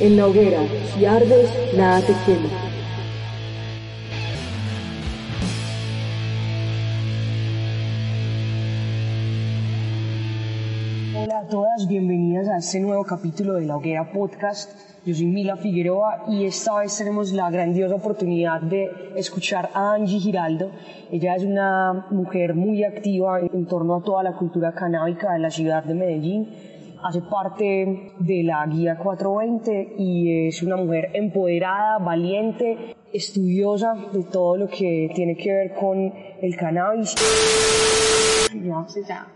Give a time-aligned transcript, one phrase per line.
[0.00, 0.62] En la hoguera,
[0.94, 2.48] si ardes, nada te quema.
[11.22, 14.70] Hola a todas, bienvenidas a este nuevo capítulo de La Hoguera Podcast.
[15.04, 20.18] Yo soy Mila Figueroa y esta vez tenemos la grandiosa oportunidad de escuchar a Angie
[20.18, 20.70] Giraldo.
[21.12, 25.50] Ella es una mujer muy activa en torno a toda la cultura canábica de la
[25.50, 26.48] ciudad de Medellín
[27.02, 34.56] hace parte de la Guía 420 y es una mujer empoderada, valiente, estudiosa de todo
[34.56, 37.14] lo que tiene que ver con el cannabis.
[38.52, 38.84] Ya.
[38.88, 39.26] Sí, ya.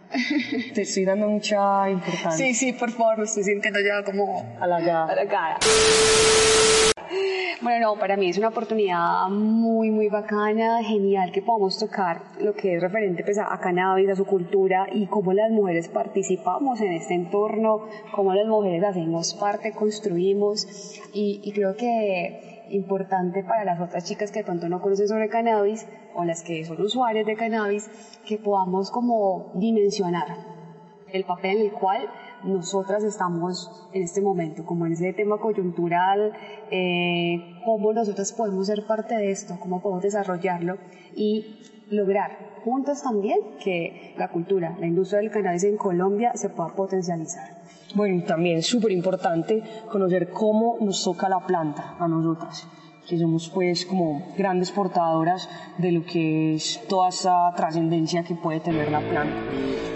[0.75, 2.47] Te estoy dando mucha importancia.
[2.47, 5.59] Sí, sí, por favor, me estoy sintiendo ya como A la a la cara.
[7.60, 12.55] Bueno, no, para mí es una oportunidad muy, muy bacana, genial que podamos tocar lo
[12.55, 16.92] que es referente pues, a, cannabis, a su cultura y cómo las mujeres participamos en
[16.92, 20.66] este entorno, cómo las mujeres hacemos parte, construimos.
[21.12, 25.28] Y, y creo que importante para las otras chicas que de pronto no conocen sobre
[25.28, 27.91] cannabis o las que son usuarias de cannabis,
[28.27, 30.55] que podamos como dimensionar
[31.12, 32.08] el papel en el cual
[32.45, 36.33] nosotras estamos en este momento, como en ese tema coyuntural,
[36.70, 40.78] eh, cómo nosotras podemos ser parte de esto, cómo podemos desarrollarlo
[41.17, 46.75] y lograr juntas también que la cultura, la industria del cannabis en Colombia se pueda
[46.75, 47.62] potencializar.
[47.94, 52.66] Bueno, y también súper importante conocer cómo nos toca la planta a nosotras,
[53.09, 58.61] que somos pues como grandes portadoras de lo que es toda esa trascendencia que puede
[58.61, 59.94] tener la planta.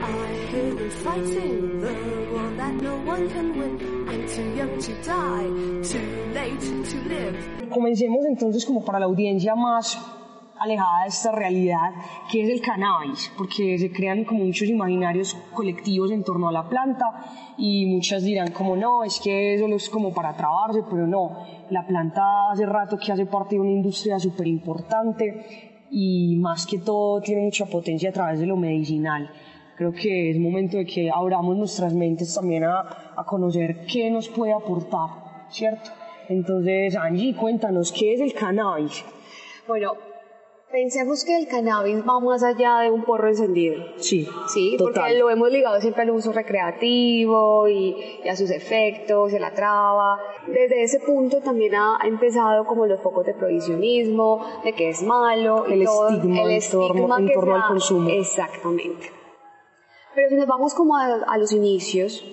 [0.00, 1.92] I fighting the
[2.56, 4.08] that no one can win.
[4.08, 5.48] I'm too young to die,
[5.82, 6.60] too late
[6.90, 7.68] to live.
[7.70, 9.98] Comencemos entonces como para la audiencia más
[10.58, 11.90] alejada de esta realidad,
[12.30, 16.68] que es el cannabis, porque se crean como muchos imaginarios colectivos en torno a la
[16.68, 17.04] planta
[17.56, 21.86] y muchas dirán como no, es que eso es como para trabarse, pero no, la
[21.86, 27.20] planta hace rato que hace parte de una industria súper importante y más que todo
[27.20, 29.30] tiene mucha potencia a través de lo medicinal.
[29.78, 32.80] Creo que es momento de que abramos nuestras mentes también a,
[33.16, 35.08] a conocer qué nos puede aportar,
[35.50, 35.90] ¿cierto?
[36.28, 39.04] Entonces, Angie, cuéntanos, ¿qué es el cannabis?
[39.68, 39.92] Bueno,
[40.72, 43.76] pensemos que el cannabis va más allá de un porro encendido.
[43.98, 44.94] Sí, Sí, total.
[44.94, 49.40] porque lo hemos ligado siempre al uso recreativo y, y a sus efectos, y a
[49.40, 50.18] la traba.
[50.48, 55.02] Desde ese punto también ha, ha empezado como los focos de prohibicionismo, de que es
[55.02, 58.10] malo, y El todo, estigma el en torno- estigma en torno al consumo.
[58.10, 59.12] Exactamente.
[60.14, 62.24] Pero si nos vamos como a, a los inicios,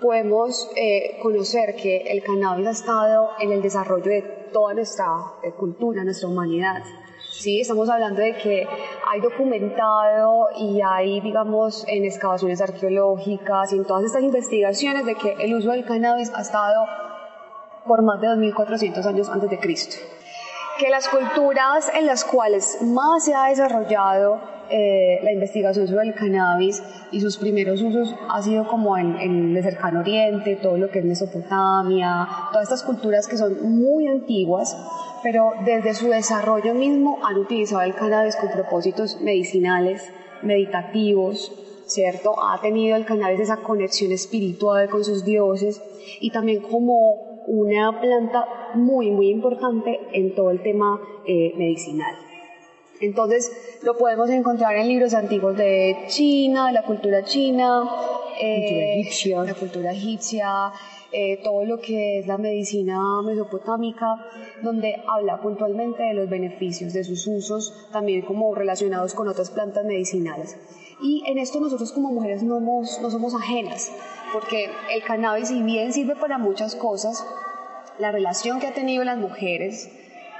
[0.00, 4.22] podemos eh, conocer que el cannabis ha estado en el desarrollo de
[4.52, 5.06] toda nuestra
[5.42, 6.82] eh, cultura, nuestra humanidad.
[7.30, 8.66] Sí, estamos hablando de que
[9.06, 15.32] hay documentado y hay, digamos, en excavaciones arqueológicas y en todas estas investigaciones de que
[15.40, 16.86] el uso del cannabis ha estado
[17.86, 19.96] por más de 2.400 años antes de Cristo.
[20.78, 26.14] Que las culturas en las cuales más se ha desarrollado eh, la investigación sobre el
[26.14, 30.90] cannabis y sus primeros usos ha sido como en, en el cercano oriente, todo lo
[30.90, 34.76] que es Mesopotamia, todas estas culturas que son muy antiguas,
[35.22, 40.02] pero desde su desarrollo mismo han utilizado el cannabis con propósitos medicinales,
[40.42, 41.52] meditativos,
[41.86, 42.34] ¿cierto?
[42.42, 45.82] Ha tenido el cannabis esa conexión espiritual con sus dioses
[46.20, 48.44] y también como una planta
[48.74, 52.14] muy, muy importante en todo el tema eh, medicinal.
[53.00, 53.52] Entonces
[53.82, 57.84] lo podemos encontrar en libros antiguos de China, de la cultura china,
[58.40, 59.44] eh, Cultura egipcia.
[59.44, 60.72] la cultura egipcia,
[61.12, 64.26] eh, todo lo que es la medicina mesopotámica,
[64.62, 69.84] donde habla puntualmente de los beneficios, de sus usos, también como relacionados con otras plantas
[69.84, 70.56] medicinales.
[71.00, 73.92] Y en esto nosotros como mujeres no, no somos ajenas,
[74.32, 77.24] porque el cannabis, si bien sirve para muchas cosas,
[77.98, 79.90] la relación que ha tenido las mujeres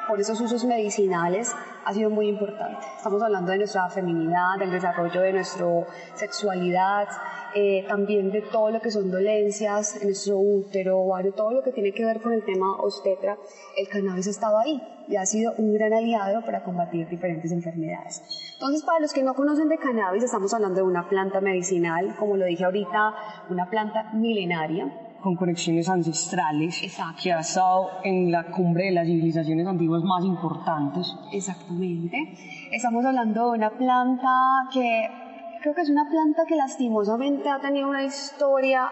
[0.08, 2.78] por esos usos medicinales ha sido muy importante.
[2.96, 5.66] Estamos hablando de nuestra feminidad, del desarrollo de nuestra
[6.14, 7.06] sexualidad,
[7.55, 11.72] eh, también de todo lo que son dolencias en nuestro útero, de todo lo que
[11.72, 13.37] tiene que ver con el tema obstetra.
[13.76, 18.22] El cannabis ha estado ahí y ha sido un gran aliado para combatir diferentes enfermedades.
[18.55, 22.37] Entonces, para los que no conocen de cannabis, estamos hablando de una planta medicinal, como
[22.37, 23.14] lo dije ahorita,
[23.50, 26.81] una planta milenaria, con conexiones ancestrales,
[27.23, 31.12] que ha estado en la cumbre de las civilizaciones antiguas más importantes.
[31.32, 32.35] Exactamente.
[32.70, 34.29] Estamos hablando de una planta
[34.73, 35.09] que
[35.61, 38.91] creo que es una planta que lastimosamente ha tenido una historia,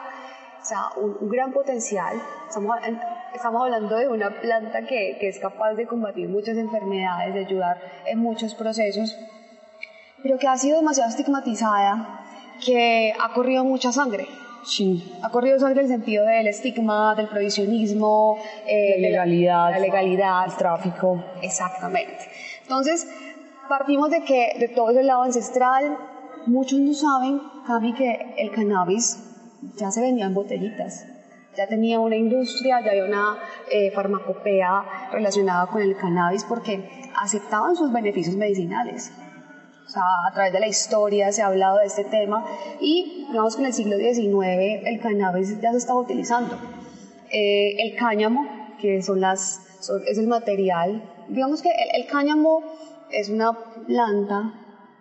[0.61, 2.17] o sea, un, gran potencial.
[2.49, 2.76] Estamos,
[3.32, 7.78] estamos, hablando de una planta que, que es capaz de combatir muchas enfermedades, de ayudar
[8.05, 9.17] en muchos procesos,
[10.25, 12.25] pero que ha sido demasiado estigmatizada,
[12.64, 14.26] que ha corrido mucha sangre
[14.66, 15.16] Sí.
[15.22, 18.36] Ha corrido sangre el sentido del estigma, del provisionismo,
[18.66, 21.24] eh, la legalidad, la legalidad, el tráfico.
[21.40, 22.18] Exactamente.
[22.62, 23.06] Entonces,
[23.68, 25.96] partimos de que de todo ese lado ancestral,
[26.46, 29.22] muchos no saben, Cami, que el cannabis
[29.76, 31.06] ya se vendía en botellitas.
[31.56, 33.38] Ya tenía una industria, ya había una
[33.70, 36.90] eh, farmacopea relacionada con el cannabis porque
[37.22, 39.12] aceptaban sus beneficios medicinales
[39.94, 42.44] a través de la historia se ha hablado de este tema
[42.80, 46.56] y digamos que en el siglo XIX el cannabis ya se estaba utilizando.
[47.30, 48.46] Eh, el cáñamo,
[48.80, 49.60] que son las,
[50.06, 52.62] es el material, digamos que el, cáñamo
[53.10, 53.52] es una
[53.86, 54.54] planta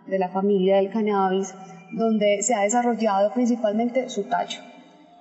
[0.06, 1.56] de la familia del cannabis
[1.92, 4.60] donde se ha desarrollado principalmente su tallo.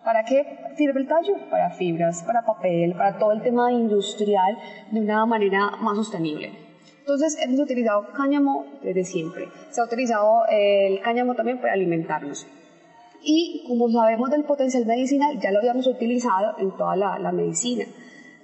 [0.05, 1.35] ¿Para qué sirve el tallo?
[1.51, 4.59] Para fibras, para papel, para todo el tema industrial
[4.91, 6.64] de una manera más sostenible.
[7.05, 9.51] Entonces hemos utilizado cáñamo desde siempre.
[9.71, 12.47] Se ha utilizado eh, el cáñamo también para alimentarnos.
[13.23, 17.85] Y como sabemos del potencial medicinal, ya lo habíamos utilizado en toda la, medicina.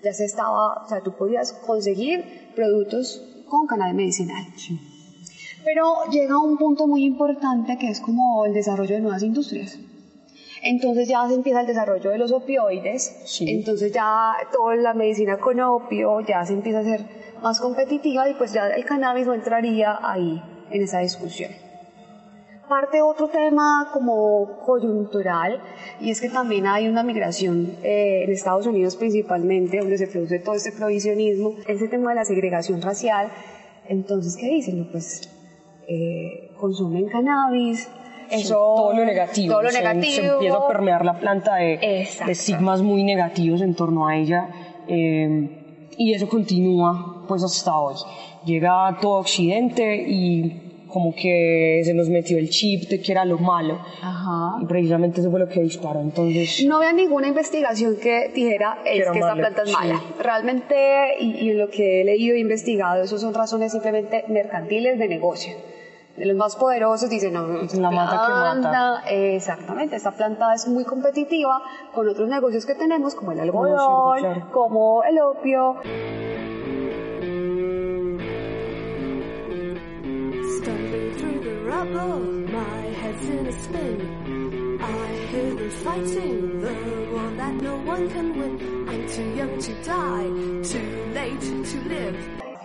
[0.05, 4.45] Ya se estaba, o sea, tú podías conseguir productos con cannabis medicinal.
[5.65, 9.79] Pero llega un punto muy importante que es como el desarrollo de nuevas industrias.
[10.63, 15.59] Entonces ya se empieza el desarrollo de los opioides, entonces ya toda la medicina con
[15.61, 17.01] opio ya se empieza a hacer
[17.43, 21.51] más competitiva y pues ya el cannabis no entraría ahí en esa discusión.
[22.69, 25.61] Parte otro tema como coyuntural
[25.99, 30.39] y es que también hay una migración eh, en Estados Unidos principalmente donde se produce
[30.39, 33.33] todo este provisionismo, ese tema de la segregación racial.
[33.89, 34.87] Entonces, ¿qué dicen?
[34.93, 35.29] Pues
[35.89, 37.89] eh, consumen cannabis,
[38.31, 39.55] eso, todo lo negativo.
[39.55, 40.13] Todo lo se, negativo.
[40.13, 44.49] Se empieza a permear la planta de, de estigmas muy negativos en torno a ella.
[44.89, 45.57] Eh,
[45.97, 47.95] y eso continúa pues hasta hoy.
[48.45, 53.39] Llega todo Occidente y como que se nos metió el chip de que era lo
[53.39, 53.79] malo.
[54.03, 54.59] Ajá.
[54.63, 56.01] Y precisamente eso fue lo que disparó.
[56.01, 56.65] Entonces.
[56.67, 60.03] No había ninguna investigación que dijera es que, esta planta es mala.
[60.19, 60.75] Realmente,
[61.21, 65.53] y, y, lo que he leído e investigado, eso son razones simplemente mercantiles de negocio
[66.21, 69.03] de los más poderosos dicen, no, la mata que mata.
[69.09, 71.63] Exactamente, esta planta es muy competitiva
[71.95, 75.77] con otros negocios que tenemos, como el algodón, como el opio.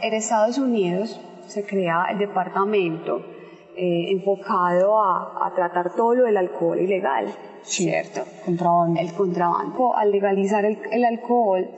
[0.01, 3.34] En Estados Unidos se crea el departamento
[3.77, 7.27] eh, enfocado a, tratar todo lo del alcohol ilegal,
[7.61, 8.21] ¿cierto?
[8.45, 8.99] Contrabando.
[8.99, 9.95] El contrabando.
[9.95, 11.69] Al legalizar el, alcohol,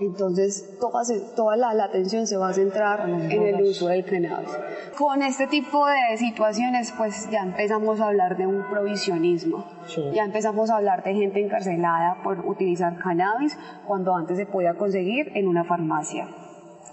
[0.00, 1.02] entonces toda,
[1.36, 4.50] toda la, atención se va a centrar en el uso del cannabis.
[4.96, 9.64] Con este tipo de situaciones, pues ya empezamos a hablar de un provisionismo.
[10.12, 15.30] Ya empezamos a hablar de gente encarcelada por utilizar cannabis cuando antes se podía conseguir
[15.34, 16.28] en una farmacia.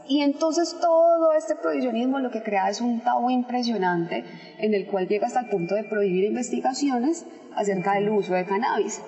[0.07, 4.23] Y entonces todo este prohibicionismo lo que crea es un tabú impresionante
[4.59, 9.01] en el cual llega hasta el punto de prohibir investigaciones acerca del uso de cannabis.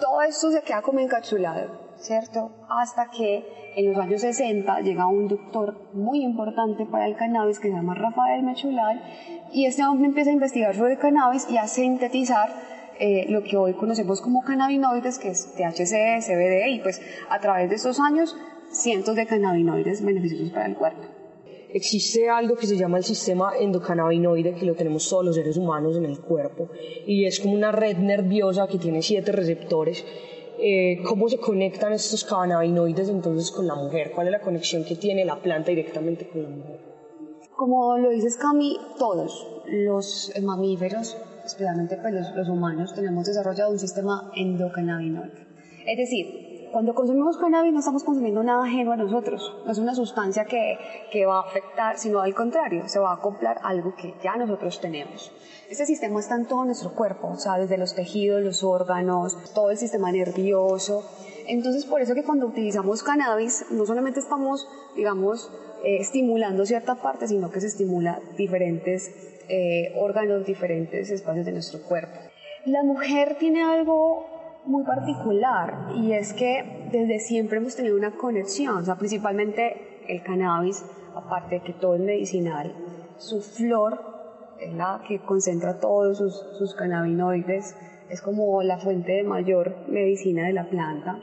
[0.00, 2.50] Todo esto se queda como encapsulado, ¿cierto?
[2.68, 3.44] Hasta que
[3.76, 7.94] en los años 60 llega un doctor muy importante para el cannabis que se llama
[7.94, 9.02] Rafael Mechulal
[9.52, 12.50] y este hombre empieza a investigar sobre el cannabis y a sintetizar
[12.98, 17.68] eh, lo que hoy conocemos como cannabinoides, que es THC, CBD, y pues a través
[17.68, 18.34] de estos años
[18.70, 21.02] cientos de cannabinoides beneficiosos para el cuerpo.
[21.72, 25.96] Existe algo que se llama el sistema endocannabinoide, que lo tenemos todos los seres humanos
[25.96, 26.70] en el cuerpo,
[27.06, 30.04] y es como una red nerviosa que tiene siete receptores.
[30.58, 34.12] Eh, ¿Cómo se conectan estos cannabinoides entonces con la mujer?
[34.14, 36.80] ¿Cuál es la conexión que tiene la planta directamente con la mujer?
[37.54, 43.78] Como lo dices Cami, todos los mamíferos, especialmente pues los, los humanos, tenemos desarrollado un
[43.78, 45.46] sistema endocannabinoide.
[45.86, 46.45] Es decir,
[46.76, 50.76] cuando consumimos cannabis no estamos consumiendo nada ajeno a nosotros, no es una sustancia que,
[51.10, 54.78] que va a afectar, sino al contrario, se va a acoplar algo que ya nosotros
[54.78, 55.32] tenemos.
[55.70, 59.70] Este sistema está en todo nuestro cuerpo, o sea, desde los tejidos, los órganos, todo
[59.70, 61.02] el sistema nervioso.
[61.46, 65.50] Entonces, por eso que cuando utilizamos cannabis, no solamente estamos, digamos,
[65.82, 69.10] eh, estimulando cierta parte, sino que se estimula diferentes
[69.48, 72.18] eh, órganos, diferentes espacios de nuestro cuerpo.
[72.66, 74.35] La mujer tiene algo
[74.66, 80.22] muy particular y es que desde siempre hemos tenido una conexión, o sea, principalmente el
[80.22, 82.74] cannabis, aparte de que todo es medicinal,
[83.18, 84.00] su flor
[84.60, 87.76] es la que concentra todos sus, sus cannabinoides,
[88.08, 91.18] es como la fuente de mayor medicina de la planta.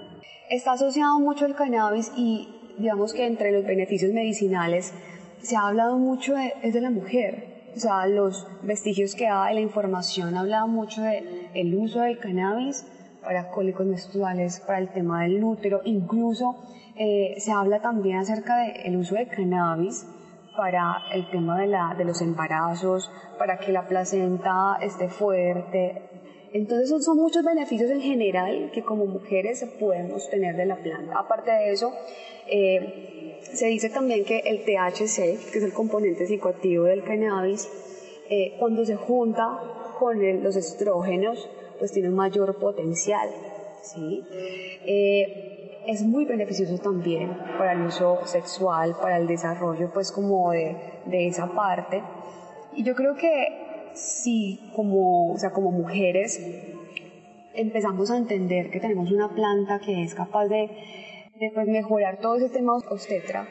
[0.50, 4.93] Está asociado mucho el cannabis y digamos que entre los beneficios medicinales
[5.41, 9.55] se ha hablado mucho de, es de la mujer, o sea, los vestigios que hay,
[9.55, 12.85] la información hablado mucho del el uso del cannabis
[13.24, 16.56] para cólicos menstruales, para el tema del útero, incluso
[16.96, 20.06] eh, se habla también acerca del uso de cannabis
[20.56, 26.01] para el tema de, la, de los embarazos, para que la placenta esté fuerte.
[26.53, 31.18] Entonces son muchos beneficios en general que como mujeres podemos tener de la planta.
[31.18, 31.92] Aparte de eso,
[32.48, 37.68] eh, se dice también que el THC, que es el componente psicoactivo del cannabis,
[38.30, 39.60] eh, cuando se junta
[39.98, 41.50] con los estrógenos,
[41.84, 43.28] pues tiene un mayor potencial.
[43.82, 44.24] ¿sí?
[44.32, 50.78] Eh, es muy beneficioso también para el uso sexual, para el desarrollo pues como de,
[51.08, 52.02] de esa parte.
[52.72, 56.40] Y yo creo que si como, o sea, como mujeres
[57.54, 60.70] empezamos a entender que tenemos una planta que es capaz de,
[61.36, 63.46] de pues, mejorar todo ese tema obstetra,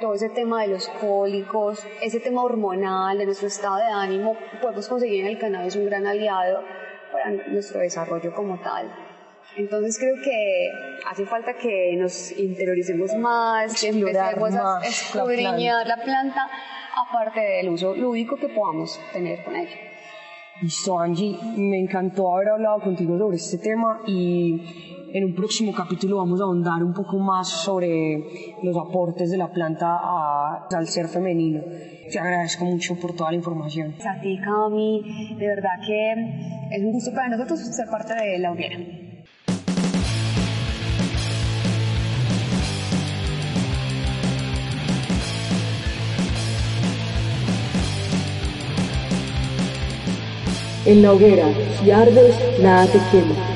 [0.00, 4.88] todo ese tema de los cólicos, ese tema hormonal, de nuestro estado de ánimo, podemos
[4.88, 6.62] conseguir en el cannabis un gran aliado
[7.12, 8.90] para nuestro desarrollo como tal.
[9.56, 10.68] Entonces creo que
[11.10, 16.48] hace falta que nos interioricemos más, que empecemos a escudriñar la planta.
[17.08, 19.76] aparte del uso lúdico que podamos tener con ella.
[20.62, 26.16] Listo, Angie, me encantó haber hablado contigo sobre este tema y en un próximo capítulo
[26.16, 29.98] vamos a ahondar un poco más sobre los aportes de la planta
[30.74, 31.62] al ser femenino.
[32.10, 33.94] Te agradezco mucho por toda la información.
[34.04, 36.12] A ti, Cami, de verdad que
[36.72, 38.78] es un gusto para nosotros ser parte de la hoguera.
[50.86, 51.48] En la hoguera,
[51.80, 53.55] si ardes, nada te quema.